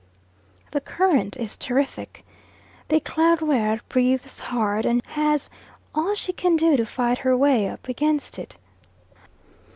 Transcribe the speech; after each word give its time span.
The 0.71 0.81
current 0.81 1.37
is 1.37 1.55
terrific. 1.55 2.25
The 2.87 2.99
Eclaireur 2.99 3.81
breathes 3.87 4.39
hard, 4.39 4.83
and 4.83 5.05
has 5.09 5.47
all 5.93 6.15
she 6.15 6.33
can 6.33 6.55
do 6.55 6.75
to 6.75 6.87
fight 6.87 7.19
her 7.19 7.37
way 7.37 7.67
up 7.67 7.87
against 7.87 8.39
it. 8.39 8.57